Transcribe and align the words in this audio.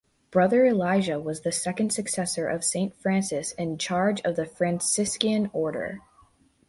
Brother 0.31 0.65
Elijah 0.65 1.19
was 1.19 1.41
the 1.41 1.51
second 1.51 1.93
successor 1.93 2.47
of 2.47 2.63
St. 2.63 2.95
Francis 2.95 3.51
in 3.51 3.77
charge 3.77 4.19
of 4.21 4.35
the 4.35 4.47
Franciscan 4.47 5.51
order. 5.53 5.99